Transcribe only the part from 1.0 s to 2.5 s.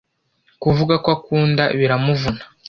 ko akunda biramuvuna